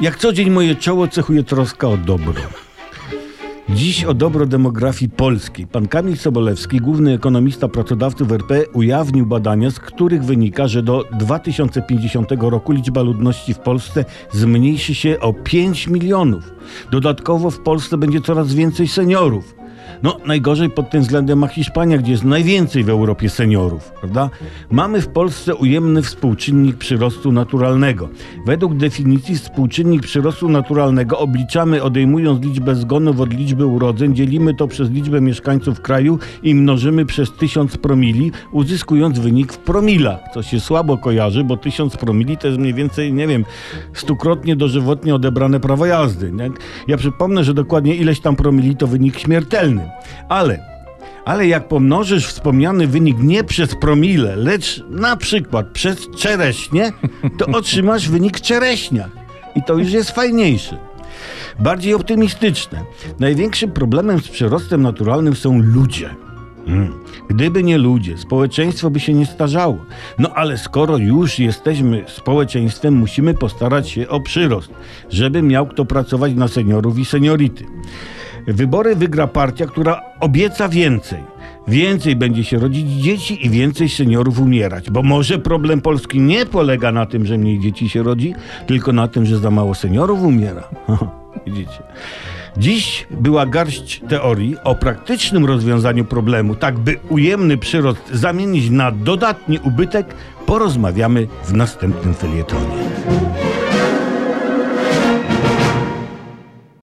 Jak 0.00 0.16
co 0.16 0.32
dzień 0.32 0.50
moje 0.50 0.76
czoło 0.76 1.08
cechuje 1.08 1.42
troska 1.42 1.88
o 1.88 1.96
dobro. 1.96 2.32
Dziś 3.68 4.04
o 4.04 4.14
dobro 4.14 4.46
demografii 4.46 5.10
polskiej. 5.10 5.66
Pan 5.66 5.88
Kamil 5.88 6.16
Sobolewski, 6.16 6.80
główny 6.80 7.14
ekonomista 7.14 7.68
pracodawców 7.68 8.32
RP, 8.32 8.64
ujawnił 8.72 9.26
badania, 9.26 9.70
z 9.70 9.78
których 9.78 10.24
wynika, 10.24 10.68
że 10.68 10.82
do 10.82 11.04
2050 11.12 12.32
roku 12.40 12.72
liczba 12.72 13.02
ludności 13.02 13.54
w 13.54 13.58
Polsce 13.58 14.04
zmniejszy 14.32 14.94
się 14.94 15.20
o 15.20 15.32
5 15.32 15.86
milionów. 15.86 16.52
Dodatkowo 16.90 17.50
w 17.50 17.60
Polsce 17.60 17.98
będzie 17.98 18.20
coraz 18.20 18.54
więcej 18.54 18.88
seniorów. 18.88 19.57
No, 20.02 20.16
najgorzej 20.26 20.70
pod 20.70 20.90
tym 20.90 21.00
względem 21.00 21.38
ma 21.38 21.48
Hiszpania, 21.48 21.98
gdzie 21.98 22.12
jest 22.12 22.24
najwięcej 22.24 22.84
w 22.84 22.88
Europie 22.88 23.28
seniorów, 23.28 23.92
prawda? 24.00 24.30
Mamy 24.70 25.00
w 25.00 25.08
Polsce 25.08 25.54
ujemny 25.54 26.02
współczynnik 26.02 26.76
przyrostu 26.76 27.32
naturalnego. 27.32 28.08
Według 28.46 28.76
definicji 28.76 29.36
współczynnik 29.36 30.02
przyrostu 30.02 30.48
naturalnego 30.48 31.18
obliczamy 31.18 31.82
odejmując 31.82 32.44
liczbę 32.44 32.74
zgonów 32.74 33.20
od 33.20 33.34
liczby 33.34 33.66
urodzeń, 33.66 34.14
dzielimy 34.14 34.54
to 34.54 34.68
przez 34.68 34.90
liczbę 34.90 35.20
mieszkańców 35.20 35.80
kraju 35.80 36.18
i 36.42 36.54
mnożymy 36.54 37.06
przez 37.06 37.32
1000 37.32 37.76
promili, 37.76 38.32
uzyskując 38.52 39.18
wynik 39.18 39.52
w 39.52 39.58
promilach, 39.58 40.20
co 40.34 40.42
się 40.42 40.60
słabo 40.60 40.98
kojarzy, 40.98 41.44
bo 41.44 41.56
1000 41.56 41.96
promili 41.96 42.36
to 42.36 42.46
jest 42.46 42.60
mniej 42.60 42.74
więcej, 42.74 43.12
nie 43.12 43.26
wiem, 43.26 43.44
stukrotnie 43.92 44.56
dożywotnie 44.56 45.14
odebrane 45.14 45.60
prawo 45.60 45.86
jazdy. 45.86 46.32
Nie? 46.32 46.50
Ja 46.88 46.96
przypomnę, 46.96 47.44
że 47.44 47.54
dokładnie 47.54 47.94
ileś 47.94 48.20
tam 48.20 48.36
promili 48.36 48.76
to 48.76 48.86
wynik 48.86 49.18
śmiertelny. 49.18 49.87
Ale, 50.28 50.58
ale 51.24 51.46
jak 51.46 51.68
pomnożysz 51.68 52.26
wspomniany 52.26 52.86
wynik 52.86 53.16
nie 53.18 53.44
przez 53.44 53.74
promile, 53.74 54.36
lecz 54.36 54.84
na 54.90 55.16
przykład 55.16 55.66
przez 55.66 56.10
czereśnie, 56.18 56.92
to 57.38 57.46
otrzymasz 57.58 58.08
wynik 58.08 58.40
czereśnia. 58.40 59.08
I 59.54 59.62
to 59.62 59.74
już 59.74 59.92
jest 59.92 60.10
fajniejszy. 60.10 60.76
Bardziej 61.58 61.94
optymistyczne. 61.94 62.84
Największym 63.20 63.70
problemem 63.70 64.20
z 64.20 64.28
przyrostem 64.28 64.82
naturalnym 64.82 65.36
są 65.36 65.58
ludzie. 65.58 66.14
Hmm. 66.66 66.92
Gdyby 67.28 67.62
nie 67.62 67.78
ludzie, 67.78 68.18
społeczeństwo 68.18 68.90
by 68.90 69.00
się 69.00 69.14
nie 69.14 69.26
starzało. 69.26 69.78
No 70.18 70.30
ale 70.34 70.58
skoro 70.58 70.96
już 70.96 71.38
jesteśmy 71.38 72.04
społeczeństwem, 72.06 72.94
musimy 72.94 73.34
postarać 73.34 73.90
się 73.90 74.08
o 74.08 74.20
przyrost, 74.20 74.70
żeby 75.10 75.42
miał 75.42 75.66
kto 75.66 75.84
pracować 75.84 76.34
na 76.34 76.48
seniorów 76.48 76.98
i 76.98 77.04
seniority. 77.04 77.64
Wybory 78.48 78.96
wygra 78.96 79.26
partia, 79.26 79.66
która 79.66 80.00
obieca 80.20 80.68
więcej. 80.68 81.18
Więcej 81.68 82.16
będzie 82.16 82.44
się 82.44 82.58
rodzić 82.58 82.90
dzieci 82.90 83.46
i 83.46 83.50
więcej 83.50 83.88
seniorów 83.88 84.40
umierać. 84.40 84.90
Bo 84.90 85.02
może 85.02 85.38
problem 85.38 85.80
Polski 85.80 86.20
nie 86.20 86.46
polega 86.46 86.92
na 86.92 87.06
tym, 87.06 87.26
że 87.26 87.38
mniej 87.38 87.60
dzieci 87.60 87.88
się 87.88 88.02
rodzi, 88.02 88.34
tylko 88.66 88.92
na 88.92 89.08
tym, 89.08 89.26
że 89.26 89.38
za 89.38 89.50
mało 89.50 89.74
seniorów 89.74 90.22
umiera. 90.22 90.68
Widzicie. 91.46 91.82
Dziś 92.56 93.06
była 93.10 93.46
garść 93.46 94.02
teorii 94.08 94.56
o 94.64 94.74
praktycznym 94.74 95.46
rozwiązaniu 95.46 96.04
problemu, 96.04 96.54
tak 96.54 96.78
by 96.78 96.96
ujemny 97.08 97.58
przyrost 97.58 98.10
zamienić 98.12 98.70
na 98.70 98.90
dodatni 98.90 99.58
ubytek, 99.58 100.14
porozmawiamy 100.46 101.26
w 101.44 101.52
następnym 101.52 102.14
felietonie. 102.14 102.74